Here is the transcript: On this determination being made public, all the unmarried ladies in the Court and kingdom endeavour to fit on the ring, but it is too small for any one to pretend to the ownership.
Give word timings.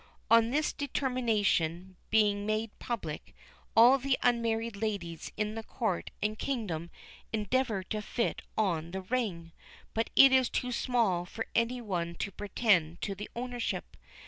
On 0.31 0.49
this 0.49 0.73
determination 0.73 1.95
being 2.09 2.43
made 2.43 2.71
public, 2.79 3.35
all 3.77 3.99
the 3.99 4.17
unmarried 4.23 4.75
ladies 4.75 5.31
in 5.37 5.53
the 5.53 5.61
Court 5.61 6.09
and 6.23 6.39
kingdom 6.39 6.89
endeavour 7.31 7.83
to 7.83 8.01
fit 8.01 8.41
on 8.57 8.89
the 8.89 9.01
ring, 9.03 9.51
but 9.93 10.09
it 10.15 10.31
is 10.31 10.49
too 10.49 10.71
small 10.71 11.23
for 11.27 11.45
any 11.53 11.81
one 11.81 12.15
to 12.15 12.31
pretend 12.31 12.99
to 13.03 13.13
the 13.13 13.29
ownership. 13.35 13.95